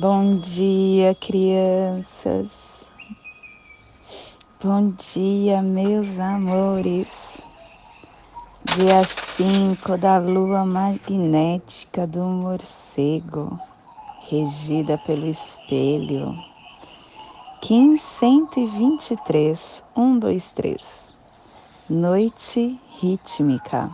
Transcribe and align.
Bom 0.00 0.38
dia, 0.38 1.14
crianças. 1.14 2.48
Bom 4.58 4.92
dia, 4.92 5.60
meus 5.60 6.18
amores. 6.18 7.38
Dia 8.64 9.04
5 9.04 9.98
da 9.98 10.16
lua 10.16 10.64
magnética 10.64 12.06
do 12.06 12.24
morcego, 12.24 13.52
regida 14.30 14.96
pelo 14.96 15.26
espelho. 15.26 16.34
Kim 17.60 17.98
123, 17.98 19.84
1, 19.94 20.18
2, 20.18 20.52
3. 20.54 20.82
Noite 21.90 22.80
rítmica. 23.02 23.90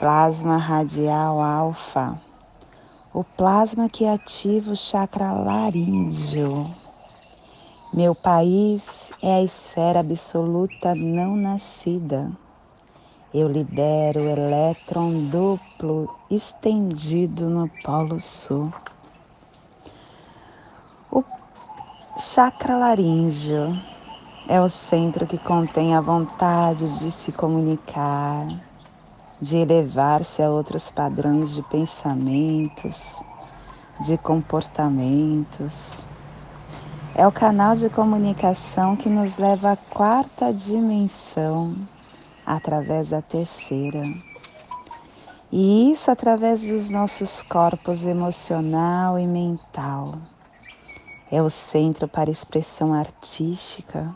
Plasma 0.00 0.56
radial 0.56 1.40
alfa 1.40 2.31
o 3.14 3.22
plasma 3.22 3.90
que 3.90 4.06
ativa 4.06 4.72
o 4.72 4.76
chakra 4.76 5.32
laríngeo. 5.32 6.66
Meu 7.92 8.14
país 8.14 9.12
é 9.22 9.34
a 9.34 9.42
esfera 9.42 10.00
absoluta 10.00 10.94
não 10.94 11.36
nascida. 11.36 12.32
Eu 13.34 13.48
libero 13.48 14.22
o 14.22 14.28
elétron 14.28 15.28
duplo 15.28 16.08
estendido 16.30 17.50
no 17.50 17.68
Polo 17.82 18.18
Sul. 18.18 18.72
O 21.10 21.22
chakra 22.16 22.78
laríngeo 22.78 23.78
é 24.48 24.58
o 24.58 24.70
centro 24.70 25.26
que 25.26 25.36
contém 25.36 25.94
a 25.94 26.00
vontade 26.00 26.98
de 26.98 27.10
se 27.10 27.30
comunicar, 27.30 28.46
de 29.42 29.56
elevar-se 29.56 30.40
a 30.40 30.48
outros 30.48 30.88
padrões 30.88 31.52
de 31.52 31.62
pensamentos, 31.64 33.16
de 34.06 34.16
comportamentos. 34.16 35.98
É 37.12 37.26
o 37.26 37.32
canal 37.32 37.74
de 37.74 37.90
comunicação 37.90 38.94
que 38.94 39.08
nos 39.08 39.36
leva 39.38 39.72
à 39.72 39.76
quarta 39.76 40.54
dimensão 40.54 41.74
através 42.46 43.08
da 43.08 43.20
terceira. 43.20 44.04
E 45.50 45.90
isso 45.90 46.08
através 46.08 46.62
dos 46.62 46.88
nossos 46.88 47.42
corpos 47.42 48.06
emocional 48.06 49.18
e 49.18 49.26
mental. 49.26 50.20
É 51.32 51.42
o 51.42 51.50
centro 51.50 52.06
para 52.06 52.30
expressão 52.30 52.94
artística, 52.94 54.14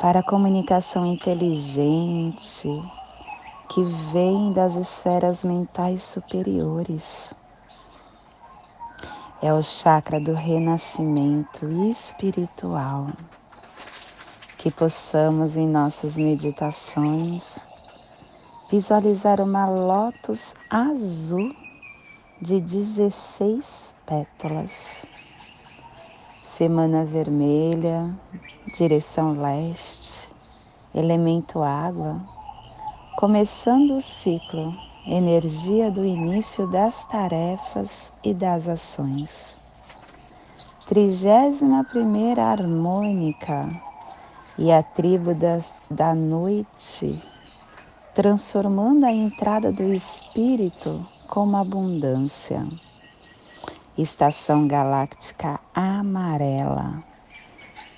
para 0.00 0.22
comunicação 0.22 1.04
inteligente, 1.04 2.70
que 3.74 3.82
vem 4.12 4.52
das 4.52 4.74
esferas 4.74 5.42
mentais 5.42 6.02
superiores. 6.02 7.32
É 9.40 9.50
o 9.50 9.62
chakra 9.62 10.20
do 10.20 10.34
renascimento 10.34 11.64
espiritual. 11.90 13.08
Que 14.58 14.70
possamos 14.70 15.56
em 15.56 15.66
nossas 15.66 16.16
meditações 16.16 17.60
visualizar 18.70 19.40
uma 19.40 19.66
lótus 19.66 20.54
azul 20.68 21.56
de 22.42 22.60
16 22.60 23.96
pétalas. 24.04 25.06
Semana 26.42 27.06
vermelha, 27.06 28.00
direção 28.74 29.32
leste, 29.40 30.30
elemento 30.94 31.62
água 31.62 32.41
Começando 33.16 33.98
o 33.98 34.00
ciclo, 34.00 34.74
energia 35.06 35.90
do 35.90 36.04
início 36.04 36.66
das 36.66 37.04
tarefas 37.04 38.10
e 38.24 38.32
das 38.32 38.66
ações. 38.66 39.54
Trigésima 40.88 41.84
primeira 41.84 42.44
harmônica 42.46 43.70
e 44.58 44.72
a 44.72 44.82
tribo 44.82 45.34
das, 45.34 45.80
da 45.90 46.14
noite, 46.14 47.22
transformando 48.14 49.04
a 49.04 49.12
entrada 49.12 49.70
do 49.70 49.92
espírito 49.92 51.06
como 51.28 51.56
abundância. 51.58 52.66
Estação 53.96 54.66
galáctica 54.66 55.60
amarela. 55.74 57.04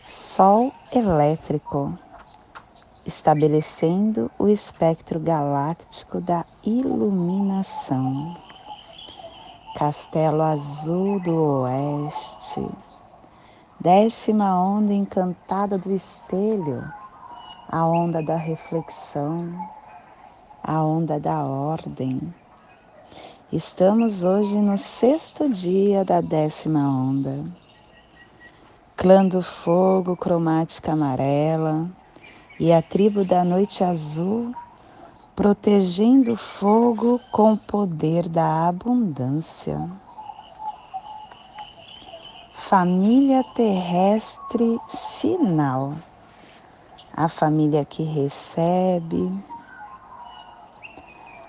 Sol 0.07 0.73
elétrico 0.93 1.97
estabelecendo 3.07 4.31
o 4.39 4.49
espectro 4.49 5.21
galáctico 5.21 6.21
da 6.21 6.45
iluminação. 6.65 8.37
Castelo 9.77 10.43
Azul 10.43 11.21
do 11.21 11.63
Oeste, 11.63 12.67
décima 13.81 14.59
onda 14.59 14.95
encantada 14.95 15.77
do 15.77 15.93
espelho, 15.93 16.85
a 17.69 17.85
onda 17.85 18.23
da 18.23 18.37
reflexão, 18.37 19.53
a 20.63 20.83
onda 20.83 21.19
da 21.19 21.45
ordem. 21.45 22.33
Estamos 23.53 24.23
hoje 24.23 24.57
no 24.59 24.79
sexto 24.79 25.49
dia 25.49 26.05
da 26.05 26.21
décima 26.21 26.81
onda. 26.89 27.45
Clã 28.97 29.27
do 29.27 29.43
fogo 29.43 30.17
cromática 30.17 30.93
amarela, 30.93 31.91
e 32.59 32.73
a 32.73 32.81
tribo 32.81 33.25
da 33.25 33.45
noite 33.45 33.83
azul, 33.83 34.55
protegendo 35.35 36.33
o 36.33 36.37
fogo 36.37 37.21
com 37.33 37.55
o 37.55 37.59
poder 37.59 38.29
da 38.29 38.69
abundância. 38.69 39.77
Família 42.53 43.43
terrestre 43.55 44.79
sinal, 44.89 45.95
a 47.17 47.29
família 47.29 47.85
que 47.85 48.03
recebe, 48.03 49.33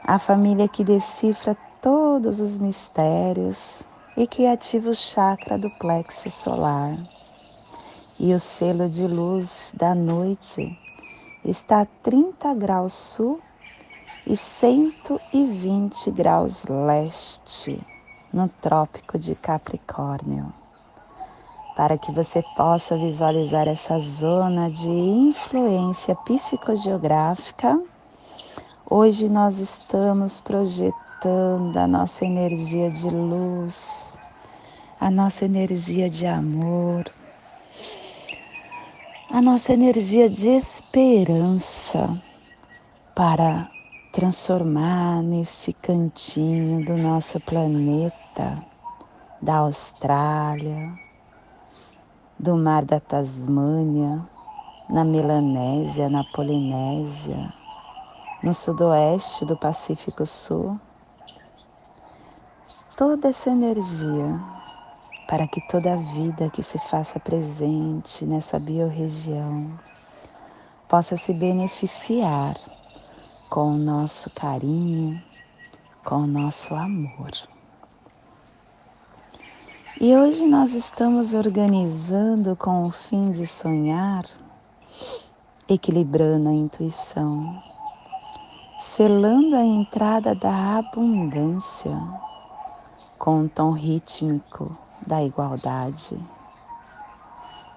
a 0.03 0.17
família 0.17 0.67
que 0.67 0.83
decifra 0.83 1.55
todos 1.81 2.39
os 2.39 2.57
mistérios 2.57 3.83
e 4.17 4.25
que 4.25 4.47
ativa 4.47 4.89
o 4.89 4.95
chakra 4.95 5.57
do 5.57 5.69
plexo 5.69 6.29
solar. 6.31 6.97
E 8.19 8.33
o 8.33 8.39
selo 8.39 8.89
de 8.89 9.05
luz 9.05 9.71
da 9.73 9.93
noite 9.93 10.75
está 11.45 11.81
a 11.81 11.85
30 11.85 12.53
graus 12.55 12.93
sul 12.93 13.39
e 14.25 14.35
120 14.35 16.09
graus 16.11 16.65
leste 16.65 17.79
no 18.33 18.49
Trópico 18.49 19.19
de 19.19 19.35
Capricórnio. 19.35 20.49
Para 21.75 21.97
que 21.97 22.11
você 22.11 22.41
possa 22.55 22.97
visualizar 22.97 23.67
essa 23.67 23.99
zona 23.99 24.71
de 24.71 24.89
influência 24.89 26.15
psicogeográfica, 26.15 27.77
hoje 28.89 29.29
nós 29.29 29.59
estamos 29.59 30.41
projetando 30.41 31.77
a 31.77 31.85
nossa 31.85 32.25
energia 32.25 32.89
de 32.89 33.09
luz, 33.09 34.13
a 34.99 35.11
nossa 35.11 35.45
energia 35.45 36.09
de 36.09 36.25
amor, 36.25 37.05
a 39.29 39.41
nossa 39.41 39.73
energia 39.73 40.29
de 40.29 40.49
esperança 40.49 42.15
para 43.15 43.69
transformar 44.11 45.23
nesse 45.23 45.73
cantinho 45.73 46.85
do 46.85 46.95
nosso 46.95 47.39
planeta, 47.39 48.63
da 49.41 49.57
Austrália, 49.57 50.91
do 52.39 52.55
mar 52.55 52.85
da 52.85 52.99
Tasmânia, 52.99 54.21
na 54.89 55.03
Melanésia, 55.03 56.07
na 56.07 56.23
Polinésia, 56.23 57.51
no 58.43 58.53
sudoeste 58.53 59.43
do 59.43 59.57
Pacífico 59.57 60.25
Sul. 60.25 60.79
Toda 62.95 63.29
essa 63.29 63.49
energia 63.49 64.39
para 65.27 65.47
que 65.47 65.59
toda 65.67 65.97
vida 65.97 66.49
que 66.49 66.61
se 66.61 66.77
faça 66.77 67.19
presente 67.19 68.25
nessa 68.25 68.59
biorregião 68.59 69.71
possa 70.87 71.17
se 71.17 71.33
beneficiar 71.33 72.55
com 73.49 73.73
o 73.73 73.77
nosso 73.77 74.29
carinho, 74.35 75.19
com 76.03 76.17
o 76.17 76.27
nosso 76.27 76.75
amor. 76.75 77.31
E 79.99 80.15
hoje 80.15 80.45
nós 80.45 80.73
estamos 80.73 81.33
organizando 81.33 82.55
com 82.55 82.83
o 82.83 82.91
fim 82.91 83.31
de 83.31 83.47
sonhar, 83.47 84.23
equilibrando 85.67 86.49
a 86.49 86.53
intuição, 86.53 87.61
selando 88.77 89.55
a 89.55 89.63
entrada 89.63 90.35
da 90.35 90.77
abundância 90.77 91.97
com 93.17 93.39
um 93.39 93.47
tom 93.47 93.71
rítmico 93.71 94.84
da 95.05 95.23
igualdade, 95.23 96.19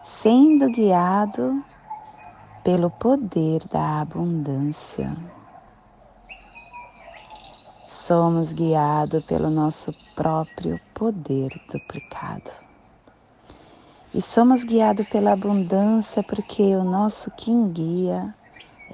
sendo 0.03 0.71
guiado 0.71 1.63
pelo 2.65 2.91
poder 2.91 3.63
da 3.69 4.01
abundância. 4.01 5.17
somos 8.09 8.55
guiados 8.55 9.23
pelo 9.25 9.51
nosso 9.51 9.95
próprio 10.15 10.81
poder 10.95 11.61
duplicado. 11.71 12.51
E 14.15 14.23
somos 14.23 14.65
guiados 14.65 15.07
pela 15.09 15.33
abundância 15.33 16.23
porque 16.23 16.75
o 16.75 16.83
nosso 16.83 17.31
Kim 17.33 17.71
guia 17.71 18.35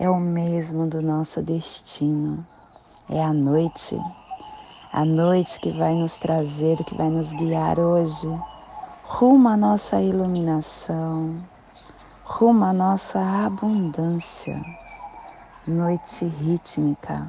é 0.01 0.11
o 0.11 0.19
mesmo 0.19 0.89
do 0.89 1.01
nosso 1.01 1.41
destino. 1.41 2.45
É 3.09 3.23
a 3.23 3.33
noite, 3.33 3.97
a 4.95 5.05
noite 5.05 5.59
que 5.59 5.73
vai 5.73 5.93
nos 5.93 6.19
trazer, 6.19 6.77
que 6.85 6.95
vai 6.95 7.11
nos 7.11 7.33
guiar 7.33 7.81
hoje, 7.81 8.29
rumo 9.03 9.49
à 9.49 9.57
nossa 9.57 10.01
iluminação, 10.01 11.37
rumo 12.23 12.65
à 12.65 12.73
nossa 12.73 13.19
abundância. 13.19 14.65
Noite 15.67 16.25
rítmica. 16.27 17.27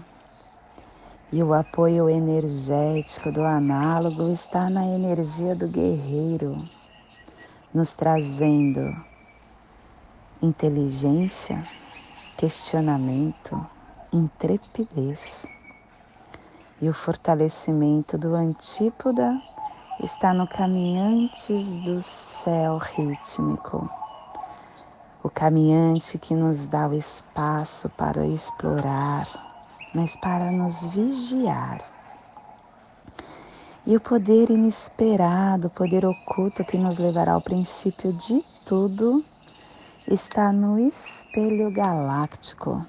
E 1.34 1.42
o 1.42 1.56
apoio 1.56 2.08
energético 2.08 3.32
do 3.32 3.42
análogo 3.42 4.32
está 4.32 4.70
na 4.70 4.86
energia 4.86 5.56
do 5.56 5.68
guerreiro, 5.68 6.64
nos 7.74 7.96
trazendo 7.96 8.96
inteligência, 10.40 11.64
questionamento, 12.38 13.66
intrepidez. 14.14 15.55
E 16.82 16.90
o 16.90 16.94
fortalecimento 16.94 18.18
do 18.18 18.36
antípoda 18.36 19.42
está 20.04 20.34
no 20.34 20.46
caminhantes 20.46 21.86
do 21.86 22.02
céu 22.02 22.78
rítmico. 22.78 23.90
O 25.24 25.30
caminhante 25.30 26.18
que 26.18 26.34
nos 26.36 26.68
dá 26.68 26.88
o 26.90 26.94
espaço 26.94 27.90
para 27.92 28.28
explorar, 28.28 29.26
mas 29.94 30.18
para 30.18 30.52
nos 30.52 30.86
vigiar. 30.88 31.82
E 33.88 33.96
o 33.96 34.02
poder 34.02 34.50
inesperado, 34.50 35.68
o 35.68 35.72
poder 35.72 36.06
oculto 36.06 36.66
que 36.66 36.78
nos 36.78 36.98
levará 36.98 37.34
ao 37.34 37.42
princípio 37.42 38.12
de 38.12 38.44
tudo 38.66 39.24
está 40.08 40.52
no 40.52 40.78
espelho 40.78 41.72
galáctico. 41.72 42.86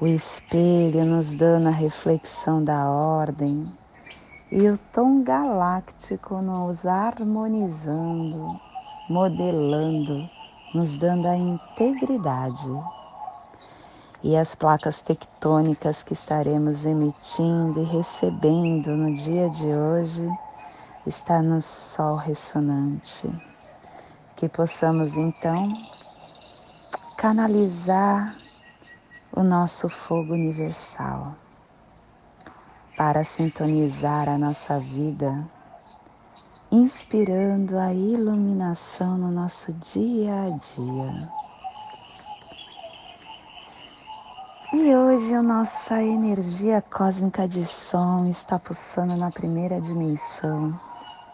O 0.00 0.06
espelho 0.06 1.04
nos 1.04 1.34
dando 1.34 1.68
a 1.68 1.70
reflexão 1.70 2.64
da 2.64 2.88
ordem 2.88 3.62
e 4.50 4.66
o 4.68 4.78
tom 4.92 5.22
galáctico 5.22 6.36
nos 6.36 6.86
harmonizando, 6.86 8.58
modelando, 9.10 10.28
nos 10.74 10.96
dando 10.96 11.26
a 11.26 11.36
integridade. 11.36 12.70
E 14.22 14.36
as 14.36 14.54
placas 14.54 15.02
tectônicas 15.02 16.02
que 16.02 16.14
estaremos 16.14 16.86
emitindo 16.86 17.82
e 17.82 17.84
recebendo 17.84 18.96
no 18.96 19.14
dia 19.14 19.50
de 19.50 19.68
hoje 19.68 20.26
está 21.06 21.42
no 21.42 21.60
Sol 21.60 22.16
ressonante 22.16 23.30
que 24.40 24.48
possamos 24.48 25.18
então 25.18 25.76
canalizar 27.18 28.39
o 29.32 29.42
nosso 29.42 29.88
fogo 29.88 30.32
universal 30.32 31.36
para 32.96 33.24
sintonizar 33.24 34.28
a 34.28 34.36
nossa 34.36 34.78
vida, 34.78 35.48
inspirando 36.70 37.78
a 37.78 37.94
iluminação 37.94 39.16
no 39.16 39.30
nosso 39.30 39.72
dia 39.72 40.34
a 40.34 40.50
dia. 40.50 41.40
E 44.72 44.94
hoje 44.94 45.34
a 45.34 45.42
nossa 45.42 46.02
energia 46.02 46.82
cósmica 46.82 47.48
de 47.48 47.64
som 47.64 48.26
está 48.26 48.58
pulsando 48.58 49.16
na 49.16 49.30
primeira 49.30 49.80
dimensão, 49.80 50.78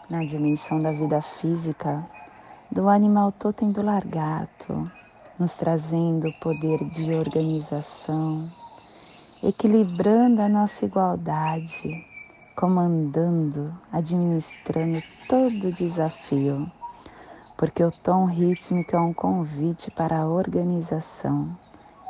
na 0.09 0.23
dimensão 0.23 0.81
da 0.81 0.91
vida 0.91 1.21
física 1.21 2.07
do 2.71 2.89
animal 2.89 3.31
totem 3.31 3.71
do 3.71 3.81
largato, 3.81 4.89
nos 5.39 5.55
trazendo 5.55 6.29
o 6.29 6.33
poder 6.33 6.83
de 6.85 7.13
organização, 7.13 8.49
equilibrando 9.43 10.41
a 10.41 10.49
nossa 10.49 10.85
igualdade, 10.85 12.03
comandando, 12.55 13.73
administrando 13.91 15.03
todo 15.27 15.71
desafio, 15.71 16.71
porque 17.57 17.83
o 17.83 17.91
tom 17.91 18.25
rítmico 18.25 18.95
é 18.95 18.99
um 18.99 19.13
convite 19.13 19.91
para 19.91 20.21
a 20.21 20.27
organização 20.27 21.57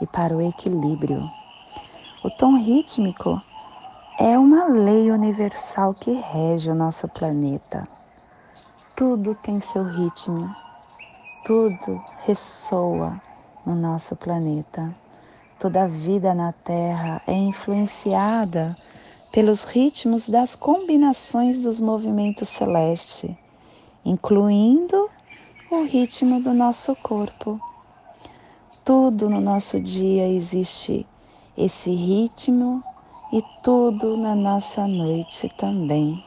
e 0.01 0.05
para 0.07 0.35
o 0.35 0.41
equilíbrio. 0.41 1.21
O 2.23 2.29
tom 2.29 2.57
rítmico 2.57 3.41
é 4.19 4.37
uma 4.37 4.65
lei 4.65 5.11
universal 5.11 5.93
que 5.93 6.11
rege 6.11 6.69
o 6.69 6.75
nosso 6.75 7.07
planeta 7.07 7.87
tudo 8.97 9.35
tem 9.35 9.59
seu 9.59 9.83
ritmo, 9.83 10.55
tudo 11.47 12.03
ressoa 12.25 13.21
no 13.65 13.73
nosso 13.73 14.17
planeta. 14.17 14.93
Toda 15.57 15.83
a 15.83 15.87
vida 15.87 16.33
na 16.33 16.51
Terra 16.51 17.21
é 17.25 17.31
influenciada 17.31 18.77
pelos 19.31 19.63
ritmos 19.63 20.27
das 20.27 20.55
combinações 20.55 21.61
dos 21.63 21.79
movimentos 21.79 22.49
celestes, 22.49 23.33
incluindo 24.03 25.09
o 25.71 25.83
ritmo 25.83 26.43
do 26.43 26.53
nosso 26.53 26.93
corpo. 26.97 27.57
Tudo 28.83 29.29
no 29.29 29.39
nosso 29.39 29.79
dia 29.79 30.27
existe 30.27 31.07
esse 31.57 31.91
ritmo 31.91 32.81
e 33.31 33.41
tudo 33.63 34.17
na 34.17 34.35
nossa 34.35 34.85
noite 34.85 35.49
também. 35.57 36.21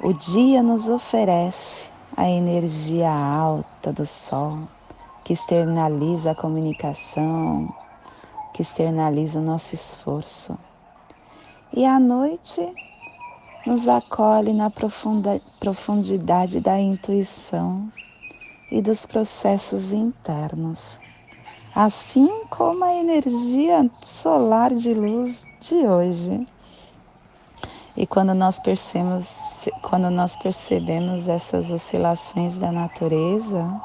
O 0.00 0.12
dia 0.12 0.62
nos 0.62 0.88
oferece 0.88 1.79
a 2.20 2.28
energia 2.28 3.10
alta 3.10 3.94
do 3.94 4.04
sol, 4.04 4.68
que 5.24 5.32
externaliza 5.32 6.32
a 6.32 6.34
comunicação, 6.34 7.66
que 8.52 8.60
externaliza 8.60 9.38
o 9.38 9.42
nosso 9.42 9.74
esforço. 9.74 10.54
E 11.72 11.82
a 11.86 11.98
noite 11.98 12.76
nos 13.64 13.88
acolhe 13.88 14.52
na 14.52 14.68
profunda, 14.68 15.40
profundidade 15.58 16.60
da 16.60 16.78
intuição 16.78 17.90
e 18.70 18.82
dos 18.82 19.06
processos 19.06 19.94
internos, 19.94 21.00
assim 21.74 22.28
como 22.50 22.84
a 22.84 22.92
energia 22.92 23.90
solar 24.02 24.74
de 24.74 24.92
luz 24.92 25.48
de 25.58 25.86
hoje 25.86 26.46
e 28.00 28.06
quando 28.06 28.32
nós 28.32 28.58
percebemos, 28.58 29.28
quando 29.82 30.08
nós 30.08 30.34
percebemos 30.34 31.28
essas 31.28 31.70
oscilações 31.70 32.56
da 32.56 32.72
natureza, 32.72 33.78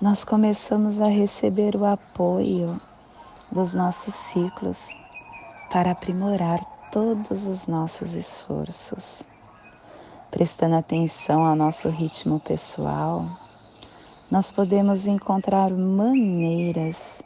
nós 0.00 0.24
começamos 0.24 0.98
a 0.98 1.08
receber 1.08 1.76
o 1.76 1.84
apoio 1.84 2.80
dos 3.52 3.74
nossos 3.74 4.14
ciclos 4.14 4.96
para 5.70 5.90
aprimorar 5.90 6.64
todos 6.90 7.46
os 7.46 7.66
nossos 7.66 8.14
esforços. 8.14 9.24
Prestando 10.30 10.76
atenção 10.76 11.44
ao 11.44 11.54
nosso 11.54 11.90
ritmo 11.90 12.40
pessoal, 12.40 13.26
nós 14.30 14.50
podemos 14.50 15.06
encontrar 15.06 15.70
maneiras 15.70 17.22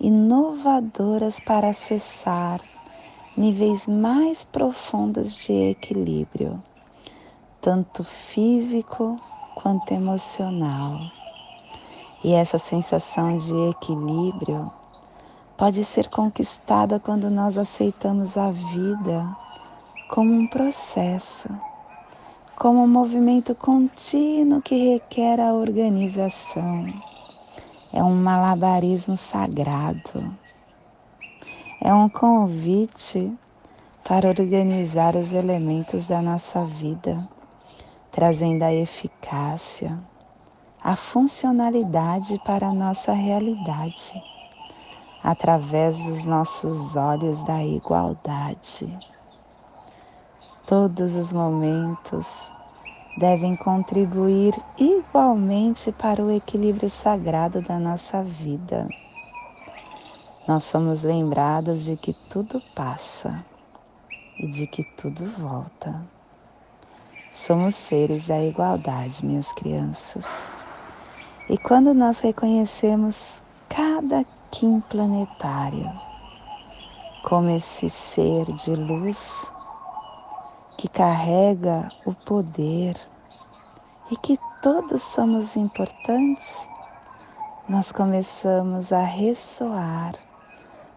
inovadoras 0.00 1.38
para 1.38 1.68
acessar 1.68 2.60
níveis 3.36 3.86
mais 3.86 4.44
profundos 4.44 5.36
de 5.44 5.52
equilíbrio, 5.70 6.58
tanto 7.60 8.02
físico 8.02 9.16
quanto 9.54 9.92
emocional. 9.92 11.00
E 12.24 12.32
essa 12.32 12.56
sensação 12.56 13.36
de 13.36 13.54
equilíbrio 13.70 14.70
pode 15.58 15.84
ser 15.84 16.08
conquistada 16.08 16.98
quando 16.98 17.30
nós 17.30 17.58
aceitamos 17.58 18.38
a 18.38 18.50
vida 18.50 19.36
como 20.08 20.32
um 20.32 20.46
processo, 20.46 21.48
como 22.56 22.82
um 22.82 22.88
movimento 22.88 23.54
contínuo 23.54 24.62
que 24.62 24.92
requer 24.92 25.40
a 25.40 25.52
organização. 25.52 26.86
É 27.92 28.02
um 28.02 28.14
malabarismo 28.14 29.16
sagrado 29.16 30.45
é 31.80 31.92
um 31.92 32.08
convite 32.08 33.32
para 34.02 34.28
organizar 34.28 35.14
os 35.14 35.32
elementos 35.32 36.08
da 36.08 36.22
nossa 36.22 36.64
vida, 36.64 37.18
trazendo 38.10 38.62
a 38.62 38.72
eficácia, 38.72 39.98
a 40.82 40.96
funcionalidade 40.96 42.40
para 42.44 42.68
a 42.68 42.72
nossa 42.72 43.12
realidade, 43.12 44.14
através 45.22 45.98
dos 45.98 46.24
nossos 46.24 46.96
olhos 46.96 47.42
da 47.44 47.62
igualdade. 47.62 48.98
Todos 50.66 51.14
os 51.14 51.32
momentos 51.32 52.26
devem 53.18 53.54
contribuir 53.54 54.54
igualmente 54.78 55.92
para 55.92 56.24
o 56.24 56.30
equilíbrio 56.30 56.88
sagrado 56.88 57.60
da 57.60 57.78
nossa 57.78 58.22
vida 58.22 58.88
nós 60.48 60.62
somos 60.62 61.02
lembrados 61.02 61.84
de 61.84 61.96
que 61.96 62.12
tudo 62.12 62.62
passa 62.72 63.44
e 64.38 64.46
de 64.46 64.68
que 64.68 64.84
tudo 64.96 65.28
volta. 65.32 66.06
Somos 67.32 67.74
seres 67.74 68.28
da 68.28 68.40
igualdade, 68.40 69.26
minhas 69.26 69.52
crianças. 69.52 70.24
E 71.48 71.58
quando 71.58 71.92
nós 71.92 72.20
reconhecemos 72.20 73.42
cada 73.68 74.24
Kim 74.52 74.80
planetário 74.82 75.92
como 77.24 77.50
esse 77.50 77.90
ser 77.90 78.44
de 78.44 78.70
luz 78.70 79.50
que 80.78 80.88
carrega 80.88 81.88
o 82.06 82.14
poder 82.14 82.96
e 84.12 84.16
que 84.16 84.38
todos 84.62 85.02
somos 85.02 85.56
importantes, 85.56 86.68
nós 87.68 87.90
começamos 87.90 88.92
a 88.92 89.02
ressoar 89.02 90.25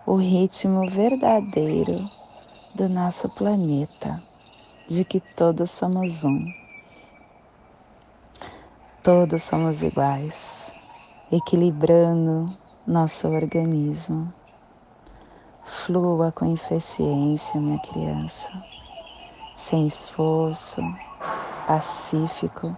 o 0.09 0.15
ritmo 0.15 0.89
verdadeiro 0.89 2.03
do 2.73 2.89
nosso 2.89 3.29
planeta, 3.29 4.19
de 4.87 5.05
que 5.05 5.19
todos 5.19 5.69
somos 5.69 6.23
um. 6.23 6.51
Todos 9.03 9.43
somos 9.43 9.83
iguais, 9.83 10.73
equilibrando 11.31 12.47
nosso 12.87 13.27
organismo. 13.27 14.33
Flua 15.63 16.31
com 16.31 16.55
eficiência, 16.55 17.61
minha 17.61 17.77
criança, 17.77 18.51
sem 19.55 19.85
esforço, 19.85 20.81
pacífico 21.67 22.75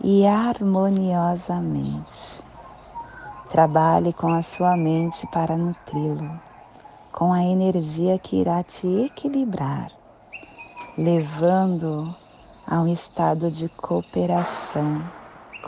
e 0.00 0.24
harmoniosamente. 0.24 2.44
Trabalhe 3.48 4.12
com 4.12 4.32
a 4.32 4.40
sua 4.40 4.76
mente 4.76 5.26
para 5.32 5.56
nutri-lo, 5.56 6.48
com 7.12 7.32
a 7.32 7.42
energia 7.42 8.18
que 8.18 8.36
irá 8.36 8.62
te 8.62 8.86
equilibrar, 9.04 9.90
levando 10.96 12.14
a 12.66 12.80
um 12.80 12.92
estado 12.92 13.50
de 13.50 13.68
cooperação 13.70 15.04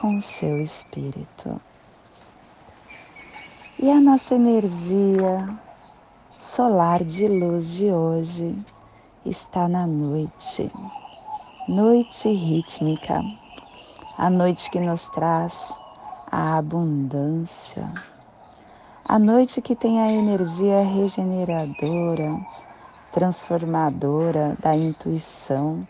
com 0.00 0.16
o 0.16 0.22
seu 0.22 0.62
espírito. 0.62 1.60
E 3.78 3.90
a 3.90 4.00
nossa 4.00 4.34
energia 4.34 5.58
solar 6.30 7.02
de 7.02 7.26
luz 7.26 7.72
de 7.72 7.90
hoje 7.90 8.56
está 9.24 9.68
na 9.68 9.86
noite, 9.86 10.70
noite 11.68 12.28
rítmica, 12.28 13.20
a 14.18 14.30
noite 14.30 14.70
que 14.70 14.78
nos 14.78 15.08
traz 15.10 15.72
a 16.30 16.58
abundância, 16.58 17.92
a 19.04 19.18
noite 19.18 19.60
que 19.60 19.74
tem 19.74 20.00
a 20.00 20.10
energia 20.10 20.82
regeneradora, 20.82 22.40
transformadora 23.10 24.56
da 24.60 24.76
intuição, 24.76 25.86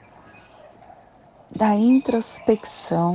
da 1.54 1.74
introspecção, 1.76 3.14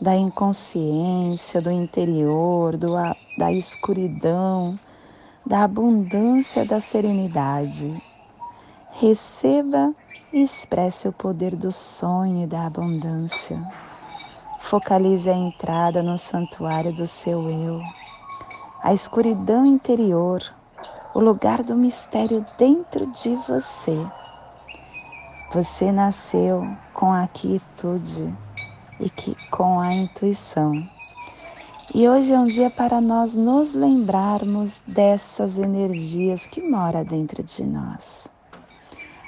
da 0.00 0.14
inconsciência, 0.14 1.62
do 1.62 1.70
interior, 1.70 2.76
do, 2.76 2.92
da 3.36 3.50
escuridão, 3.50 4.78
da 5.46 5.64
abundância 5.64 6.64
da 6.66 6.80
serenidade. 6.80 8.00
Receba 8.90 9.94
e 10.30 10.42
expresse 10.42 11.08
o 11.08 11.12
poder 11.12 11.56
do 11.56 11.72
sonho 11.72 12.44
e 12.44 12.46
da 12.46 12.66
abundância. 12.66 13.58
Focalize 14.60 15.28
a 15.28 15.34
entrada 15.34 16.02
no 16.02 16.18
santuário 16.18 16.92
do 16.92 17.06
seu 17.06 17.48
eu, 17.48 17.80
a 18.82 18.92
escuridão 18.92 19.64
interior, 19.64 20.42
o 21.14 21.20
lugar 21.20 21.62
do 21.62 21.76
mistério 21.76 22.44
dentro 22.58 23.06
de 23.12 23.36
você. 23.46 23.96
Você 25.54 25.92
nasceu 25.92 26.66
com 26.92 27.12
a 27.12 27.28
quietude 27.28 28.34
e 28.98 29.08
que, 29.08 29.36
com 29.50 29.78
a 29.78 29.94
intuição. 29.94 30.82
E 31.94 32.08
hoje 32.08 32.32
é 32.32 32.38
um 32.38 32.46
dia 32.46 32.70
para 32.70 33.00
nós 33.00 33.36
nos 33.36 33.72
lembrarmos 33.72 34.80
dessas 34.86 35.58
energias 35.58 36.46
que 36.46 36.60
mora 36.60 37.04
dentro 37.04 37.42
de 37.42 37.64
nós. 37.64 38.26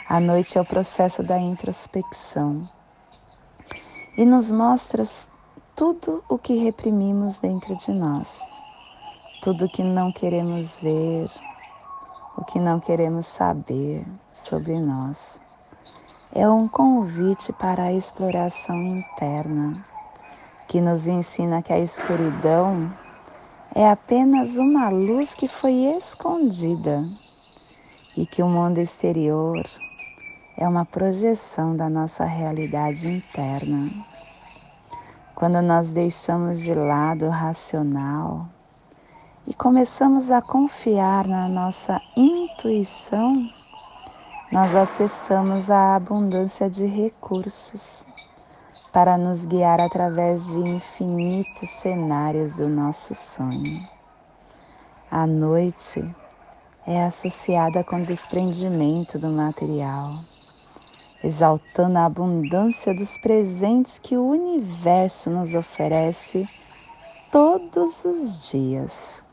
A 0.09 0.19
noite 0.19 0.59
é 0.59 0.61
o 0.61 0.67
processo 0.67 1.23
da 1.23 1.39
introspecção 1.39 2.61
e 4.17 4.25
nos 4.25 4.51
mostra 4.51 5.05
tudo 5.77 6.25
o 6.29 6.39
que 6.39 6.55
reprimimos 6.55 7.41
dentro 7.41 7.77
de 7.77 7.93
nós, 7.93 8.41
tudo 9.45 9.69
que 9.69 9.85
não 9.85 10.11
queremos 10.11 10.79
ver, 10.79 11.31
o 12.35 12.43
que 12.47 12.59
não 12.59 12.81
queremos 12.81 13.27
saber 13.27 14.03
sobre 14.33 14.81
nós. 14.81 15.39
É 16.35 16.49
um 16.49 16.67
convite 16.67 17.53
para 17.53 17.83
a 17.83 17.93
exploração 17.93 18.75
interna, 18.75 19.85
que 20.67 20.81
nos 20.81 21.07
ensina 21.07 21.61
que 21.61 21.75
a 21.75 21.79
escuridão 21.79 22.91
é 23.75 23.87
apenas 23.87 24.57
uma 24.57 24.89
luz 24.89 25.35
que 25.35 25.47
foi 25.47 25.75
escondida 25.95 27.05
e 28.17 28.25
que 28.25 28.43
o 28.43 28.49
mundo 28.49 28.79
exterior 28.79 29.63
é 30.57 30.67
uma 30.67 30.87
projeção 30.87 31.77
da 31.77 31.91
nossa 31.91 32.25
realidade 32.25 33.07
interna. 33.07 33.91
Quando 35.35 35.61
nós 35.61 35.93
deixamos 35.93 36.61
de 36.61 36.73
lado 36.73 37.27
o 37.27 37.31
racional 37.31 38.49
e 39.47 39.53
começamos 39.55 40.31
a 40.31 40.41
confiar 40.41 41.27
na 41.27 41.49
nossa 41.49 42.01
intuição, 42.17 43.51
nós 44.51 44.75
acessamos 44.75 45.71
a 45.71 45.97
abundância 45.97 46.71
de 46.71 46.87
recursos 46.87 48.07
para 48.93 49.19
nos 49.19 49.45
guiar 49.45 49.81
através 49.81 50.47
de 50.47 50.59
infinitos 50.59 51.69
cenários 51.71 52.57
do 52.57 52.69
nosso 52.69 53.15
sonho. 53.15 53.89
A 55.11 55.27
noite 55.27 56.01
é 56.87 57.05
associada 57.05 57.83
com 57.83 58.03
o 58.03 58.07
desprendimento 58.07 59.19
do 59.19 59.29
material 59.29 60.13
exaltando 61.25 61.97
a 61.99 62.05
abundância 62.05 62.95
dos 62.95 63.17
presentes 63.17 63.99
que 63.99 64.15
o 64.15 64.29
universo 64.29 65.31
nos 65.31 65.55
oferece 65.55 66.47
todos 67.33 68.05
os 68.05 68.51
dias. 68.51 69.24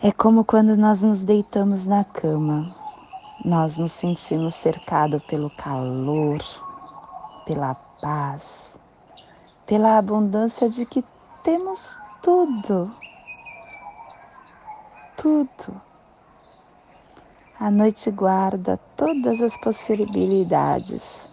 É 0.00 0.12
como 0.12 0.44
quando 0.44 0.76
nós 0.76 1.02
nos 1.02 1.24
deitamos 1.24 1.88
na 1.88 2.04
cama, 2.04 2.72
nós 3.44 3.78
nos 3.78 3.90
sentimos 3.90 4.54
cercados 4.54 5.20
pelo 5.24 5.50
calor, 5.50 6.38
pela 7.44 7.74
paz, 8.00 8.78
pela 9.66 9.98
abundância 9.98 10.68
de 10.68 10.86
que 10.86 11.04
temos 11.42 11.98
tudo, 12.22 12.94
tudo. 15.16 15.82
A 17.58 17.68
noite 17.68 18.08
guarda 18.12 18.78
todas 18.96 19.42
as 19.42 19.56
possibilidades, 19.56 21.28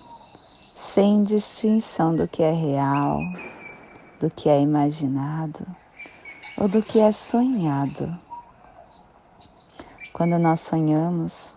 sem 0.74 1.24
distinção 1.24 2.16
do 2.16 2.28
que 2.28 2.42
é 2.42 2.52
real, 2.52 3.20
do 4.20 4.32
que 4.32 4.50
é 4.50 4.60
imaginado 4.60 5.64
ou 6.58 6.68
do 6.68 6.82
que 6.82 7.00
é 7.00 7.12
sonhado. 7.12 8.25
Quando 10.16 10.40
nós 10.40 10.62
sonhamos, 10.62 11.54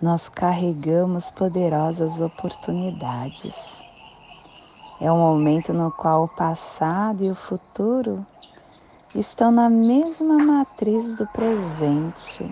nós 0.00 0.26
carregamos 0.30 1.30
poderosas 1.30 2.18
oportunidades. 2.18 3.84
É 4.98 5.12
um 5.12 5.18
momento 5.18 5.74
no 5.74 5.92
qual 5.92 6.24
o 6.24 6.28
passado 6.28 7.22
e 7.22 7.30
o 7.30 7.34
futuro 7.34 8.24
estão 9.14 9.52
na 9.52 9.68
mesma 9.68 10.38
matriz 10.38 11.18
do 11.18 11.26
presente 11.26 12.50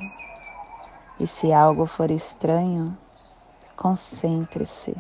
e 1.19 1.27
se 1.27 1.51
algo 1.51 1.87
for 1.87 2.11
estranho, 2.11 2.95
concentre-se 3.75 4.95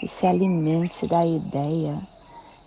e 0.00 0.06
se 0.06 0.28
alimente 0.28 1.08
da 1.08 1.26
ideia 1.26 2.00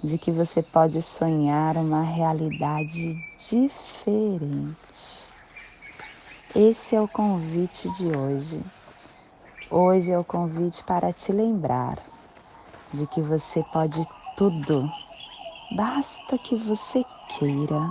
de 0.03 0.17
que 0.17 0.33
você 0.33 0.61
pode 0.61 1.01
sonhar 1.01 1.77
uma 1.77 2.01
realidade 2.01 3.17
diferente. 3.37 5.32
Esse 6.55 6.95
é 6.95 7.01
o 7.01 7.07
convite 7.07 7.89
de 7.89 8.07
hoje. 8.15 8.63
Hoje 9.71 10.11
é 10.11 10.19
o 10.19 10.23
convite 10.23 10.83
para 10.83 11.11
te 11.11 11.31
lembrar 11.31 11.97
de 12.93 13.07
que 13.07 13.21
você 13.21 13.63
pode 13.73 14.07
tudo, 14.37 14.87
basta 15.71 16.37
que 16.37 16.55
você 16.55 17.03
queira. 17.39 17.89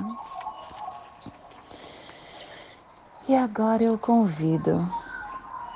E 3.28 3.34
agora 3.34 3.82
eu 3.82 3.98
convido 3.98 4.78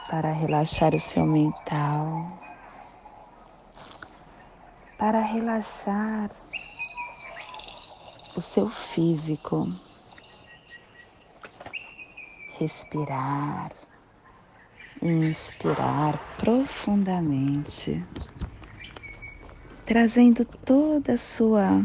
para 0.09 0.31
relaxar 0.31 0.95
o 0.95 1.01
seu 1.01 1.27
mental, 1.27 2.25
para 4.97 5.23
relaxar 5.23 6.31
o 8.37 8.41
seu 8.41 8.69
físico, 8.69 9.67
respirar 12.59 13.71
inspirar 15.03 16.19
profundamente, 16.39 18.03
trazendo 19.85 20.45
toda 20.45 21.15
a 21.15 21.19
sua 21.19 21.85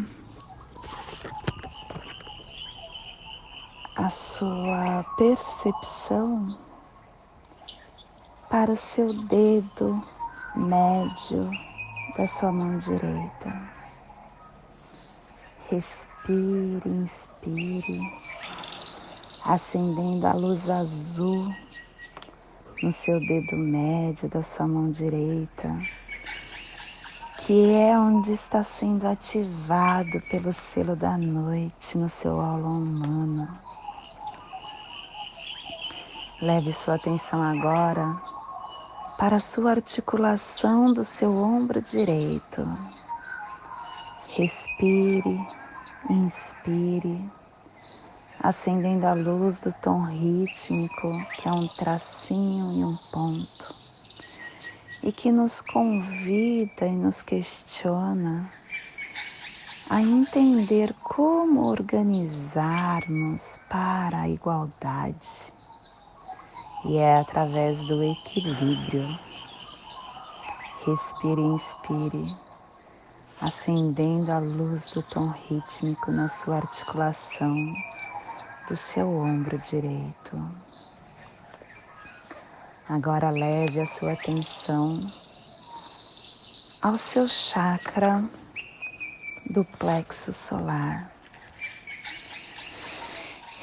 a 3.96 4.10
sua 4.10 5.04
percepção 5.18 6.56
para 8.50 8.72
o 8.72 8.78
seu 8.78 9.13
dedo 9.13 10.01
médio 10.56 11.58
da 12.18 12.25
sua 12.25 12.51
mão 12.51 12.78
direita. 12.78 13.51
Respire, 15.70 16.90
inspire, 16.90 18.01
acendendo 19.44 20.28
a 20.28 20.34
luz 20.34 20.70
azul 20.70 21.44
no 22.82 22.92
seu 22.92 23.20
dedo 23.20 23.58
médio 23.58 24.30
da 24.30 24.44
sua 24.44 24.68
mão 24.68 24.90
direita, 24.92 25.82
que 27.40 27.72
é 27.74 27.98
onde 27.98 28.32
está 28.32 28.64
sendo 28.64 29.08
ativado 29.08 30.22
pelo 30.30 30.54
selo 30.54 30.96
da 30.96 31.18
noite 31.18 31.98
no 31.98 32.08
seu 32.08 32.40
aula 32.40 32.68
humano. 32.68 33.48
Leve 36.42 36.74
sua 36.74 36.96
atenção 36.96 37.42
agora 37.42 38.22
para 39.18 39.36
a 39.36 39.40
sua 39.40 39.72
articulação 39.72 40.94
do 40.94 41.04
seu 41.06 41.36
ombro 41.36 41.82
direito. 41.82 42.64
Respire, 44.36 45.48
inspire 46.10 47.41
acendendo 48.44 49.06
a 49.06 49.14
luz 49.14 49.62
do 49.62 49.72
tom 49.72 50.04
rítmico, 50.04 51.12
que 51.38 51.48
é 51.48 51.52
um 51.52 51.68
tracinho 51.68 52.72
e 52.72 52.84
um 52.84 52.98
ponto, 53.12 53.76
e 55.04 55.12
que 55.12 55.32
nos 55.32 55.62
convida 55.62 56.88
e 56.88 56.96
nos 56.96 57.22
questiona 57.22 58.52
a 59.88 60.02
entender 60.02 60.92
como 61.04 61.68
organizarmos 61.68 63.60
para 63.70 64.22
a 64.22 64.30
igualdade. 64.30 65.54
E 66.86 66.98
é 66.98 67.20
através 67.20 67.78
do 67.86 68.04
equilíbrio. 68.04 69.20
Respire 70.88 71.42
e 71.42 71.46
inspire, 71.46 72.36
acendendo 73.40 74.32
a 74.32 74.40
luz 74.40 74.90
do 74.94 75.04
tom 75.04 75.30
rítmico 75.30 76.10
na 76.10 76.28
sua 76.28 76.56
articulação 76.56 77.72
do 78.72 78.78
seu 78.78 79.06
ombro 79.18 79.58
direito. 79.58 80.50
Agora 82.88 83.30
leve 83.30 83.82
a 83.82 83.86
sua 83.86 84.13
atenção 84.13 85.12
ao 86.82 86.98
seu 86.98 87.28
chakra 87.28 88.24
do 89.46 89.66
plexo 89.66 90.32
solar. 90.32 91.12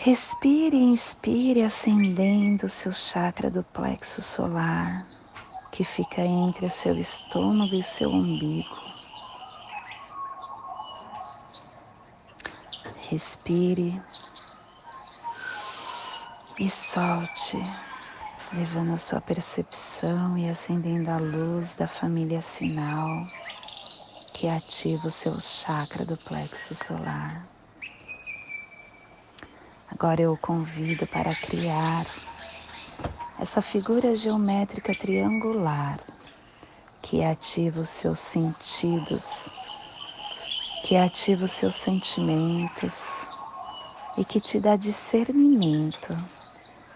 Respire 0.00 0.76
e 0.76 0.84
inspire 0.84 1.62
acendendo 1.62 2.66
o 2.66 2.68
seu 2.68 2.92
chakra 2.92 3.50
do 3.50 3.62
plexo 3.62 4.20
solar, 4.20 5.08
que 5.72 5.84
fica 5.84 6.20
entre 6.20 6.66
o 6.66 6.70
seu 6.70 6.94
estômago 6.98 7.74
e 7.74 7.80
o 7.80 7.82
seu 7.82 8.10
umbigo. 8.10 8.76
Respire 13.08 13.98
e 16.60 16.68
solte, 16.68 17.56
levando 18.52 18.92
a 18.92 18.98
sua 18.98 19.20
percepção 19.20 20.36
e 20.36 20.48
acendendo 20.48 21.08
a 21.08 21.16
luz 21.16 21.76
da 21.76 21.86
família 21.86 22.42
sinal 22.42 23.28
que 24.32 24.48
ativa 24.48 25.06
o 25.06 25.10
seu 25.10 25.38
chakra 25.40 26.04
do 26.04 26.16
plexo 26.16 26.74
solar. 26.74 27.48
Agora 29.88 30.20
eu 30.20 30.32
o 30.32 30.36
convido 30.36 31.06
para 31.06 31.32
criar 31.34 32.06
essa 33.40 33.62
figura 33.62 34.14
geométrica 34.14 34.94
triangular 34.94 36.00
que 37.02 37.22
ativa 37.22 37.80
os 37.80 37.88
seus 37.88 38.18
sentidos, 38.18 39.48
que 40.82 40.96
ativa 40.96 41.44
os 41.44 41.52
seus 41.52 41.74
sentimentos 41.74 43.00
e 44.16 44.24
que 44.24 44.40
te 44.40 44.58
dá 44.58 44.74
discernimento 44.74 46.16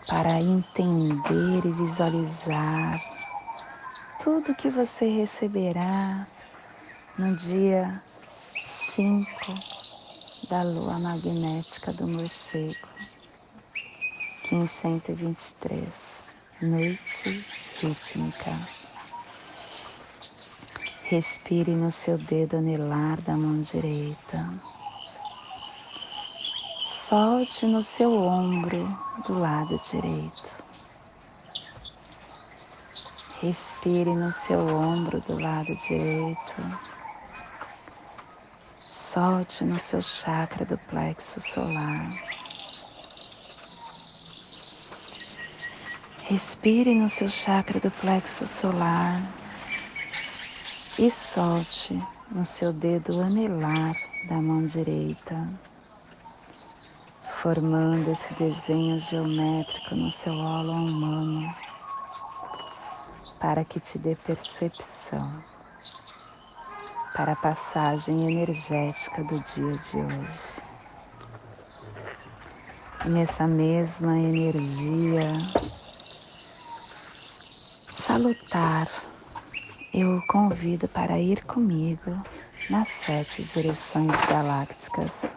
para 0.06 0.40
entender 0.40 1.64
e 1.64 1.72
visualizar 1.72 3.00
tudo 4.22 4.54
que 4.54 4.70
você 4.70 5.06
receberá 5.08 6.26
no 7.18 7.34
dia 7.36 8.02
5 8.94 9.26
da 10.48 10.62
lua 10.62 10.98
magnética 10.98 11.92
do 11.92 12.06
morcego, 12.06 12.88
1523, 14.50 15.84
noite 16.60 17.44
rítmica. 17.80 18.56
Respire 21.04 21.72
no 21.72 21.90
seu 21.92 22.18
dedo 22.18 22.56
anelar 22.56 23.20
da 23.22 23.36
mão 23.36 23.60
direita 23.60 24.71
solte 27.12 27.66
no 27.66 27.82
seu 27.82 28.10
ombro 28.10 28.88
do 29.26 29.38
lado 29.38 29.78
direito. 29.80 30.50
Respire 33.42 34.14
no 34.14 34.32
seu 34.32 34.58
ombro 34.60 35.20
do 35.20 35.38
lado 35.38 35.76
direito. 35.86 36.54
Solte 38.88 39.62
no 39.62 39.78
seu 39.78 40.00
chakra 40.00 40.64
do 40.64 40.78
plexo 40.88 41.38
solar. 41.38 42.18
Respire 46.30 46.94
no 46.94 47.10
seu 47.10 47.28
chakra 47.28 47.78
do 47.78 47.90
plexo 47.90 48.46
solar 48.46 49.20
e 50.98 51.10
solte 51.10 52.02
no 52.30 52.46
seu 52.46 52.72
dedo 52.72 53.20
anelar 53.20 54.00
da 54.24 54.36
mão 54.36 54.64
direita 54.64 55.46
formando 57.42 58.08
esse 58.08 58.32
desenho 58.34 58.96
geométrico 59.00 59.96
no 59.96 60.08
seu 60.12 60.32
holo 60.32 60.70
humano 60.70 61.52
para 63.40 63.64
que 63.64 63.80
te 63.80 63.98
dê 63.98 64.14
percepção 64.14 65.28
para 67.12 67.32
a 67.32 67.36
passagem 67.36 68.28
energética 68.28 69.24
do 69.24 69.40
dia 69.40 69.76
de 69.76 69.96
hoje. 69.98 70.62
E 73.04 73.08
nessa 73.08 73.48
mesma 73.48 74.16
energia 74.16 75.36
salutar, 78.06 78.88
eu 79.92 80.18
o 80.18 80.22
convido 80.28 80.86
para 80.86 81.18
ir 81.18 81.44
comigo 81.44 82.16
nas 82.70 82.86
sete 82.86 83.42
direções 83.42 84.12
galácticas 84.30 85.36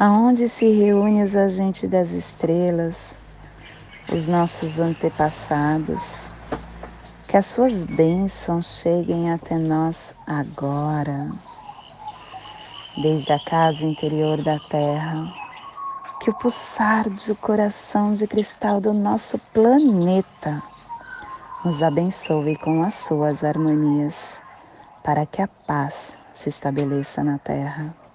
aonde 0.00 0.48
se 0.48 0.70
reúnem 0.70 1.24
os 1.24 1.34
agentes 1.34 1.90
das 1.90 2.12
estrelas, 2.12 3.18
os 4.12 4.28
nossos 4.28 4.78
antepassados, 4.78 6.32
Que 7.26 7.36
as 7.36 7.44
suas 7.44 7.84
bênçãos 7.84 8.80
cheguem 8.80 9.30
até 9.30 9.58
nós 9.58 10.14
agora, 10.26 11.26
desde 13.02 13.32
a 13.32 13.38
casa 13.38 13.84
interior 13.84 14.40
da 14.40 14.58
Terra. 14.70 15.30
Que 16.20 16.30
o 16.30 16.34
pulsar 16.34 17.06
do 17.10 17.36
coração 17.36 18.14
de 18.14 18.26
cristal 18.26 18.80
do 18.80 18.94
nosso 18.94 19.38
planeta 19.52 20.62
nos 21.64 21.82
abençoe 21.82 22.56
com 22.56 22.82
as 22.82 22.94
suas 22.94 23.44
harmonias, 23.44 24.40
para 25.04 25.26
que 25.26 25.42
a 25.42 25.48
paz 25.66 26.16
se 26.32 26.48
estabeleça 26.48 27.22
na 27.22 27.38
Terra. 27.38 28.07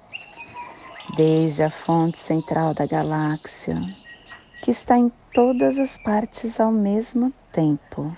Desde 1.11 1.63
a 1.63 1.69
fonte 1.69 2.17
central 2.17 2.73
da 2.73 2.85
galáxia, 2.85 3.81
que 4.61 4.71
está 4.71 4.97
em 4.97 5.11
todas 5.31 5.77
as 5.79 5.97
partes 5.97 6.59
ao 6.59 6.71
mesmo 6.71 7.33
tempo, 7.51 8.15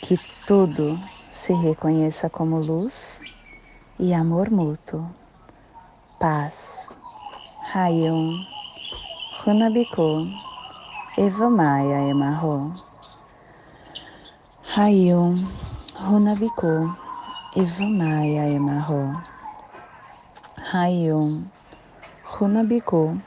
que 0.00 0.18
tudo 0.46 0.98
se 1.30 1.52
reconheça 1.52 2.28
como 2.30 2.58
luz 2.58 3.22
e 3.98 4.12
amor 4.12 4.50
mútuo, 4.50 5.14
paz, 6.18 6.98
Rayum, 7.72 8.44
Runabiku, 9.44 10.26
Evamaya 11.16 12.02
Emarro. 12.08 12.86
Hayum, 14.76 15.40
Runabiku, 15.94 16.92
Ivamaya 17.56 18.46
Emarro. 18.50 19.16
Hayum, 22.36 22.52
Runabiku, 22.52 23.18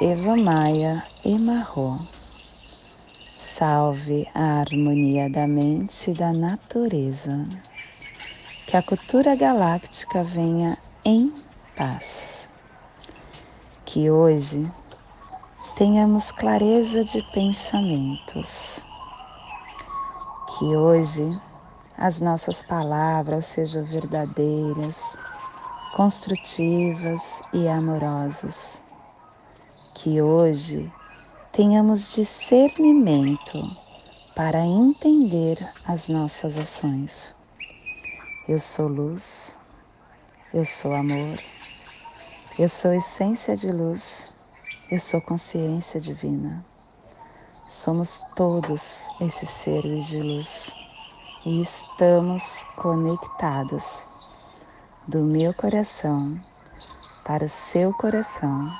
Evamaya 0.00 1.02
Emarro. 1.24 2.00
Salve 3.34 4.26
a 4.34 4.60
harmonia 4.60 5.28
da 5.30 5.46
mente 5.46 6.10
e 6.10 6.14
da 6.14 6.32
natureza. 6.32 7.46
Que 8.66 8.76
a 8.76 8.82
cultura 8.82 9.36
galáctica 9.36 10.24
venha 10.24 10.76
em 11.04 11.30
paz. 11.76 12.48
Que 13.84 14.10
hoje 14.10 14.62
tenhamos 15.76 16.32
clareza 16.32 17.04
de 17.04 17.22
pensamentos 17.32 18.82
que 20.58 20.76
hoje 20.76 21.28
as 21.96 22.20
nossas 22.20 22.62
palavras 22.62 23.46
sejam 23.46 23.84
verdadeiras, 23.84 25.16
construtivas 25.92 27.42
e 27.52 27.68
amorosas. 27.68 28.82
Que 29.94 30.22
hoje 30.22 30.90
tenhamos 31.52 32.14
discernimento 32.14 33.60
para 34.34 34.64
entender 34.64 35.58
as 35.86 36.08
nossas 36.08 36.58
ações. 36.58 37.34
Eu 38.48 38.58
sou 38.58 38.88
luz, 38.88 39.58
eu 40.54 40.64
sou 40.64 40.94
amor, 40.94 41.38
eu 42.58 42.68
sou 42.70 42.92
essência 42.92 43.54
de 43.54 43.70
luz, 43.70 44.40
eu 44.90 44.98
sou 44.98 45.20
consciência 45.20 46.00
divina. 46.00 46.64
Somos 47.68 48.24
todos 48.34 49.08
esses 49.20 49.48
seres 49.48 50.06
de 50.06 50.22
luz 50.22 50.74
e 51.44 51.60
estamos 51.60 52.64
conectados 52.76 54.10
do 55.06 55.22
meu 55.22 55.52
coração 55.52 56.38
para 57.24 57.44
o 57.44 57.48
seu 57.48 57.92
coração 57.92 58.70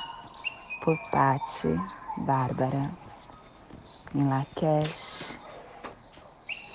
por 0.80 0.96
Pati 1.10 1.80
Bárbara. 2.16 2.90
Em 4.14 4.28
Lakesh, 4.28 5.38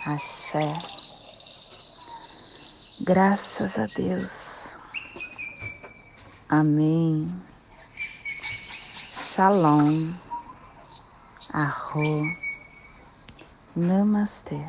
Axé. 0.05 0.73
Graças 3.01 3.77
a 3.77 3.85
Deus. 3.85 4.77
Amém. 6.49 7.31
Shalom. 9.11 10.13
Arro. 11.53 12.35
Namastê. 13.75 14.59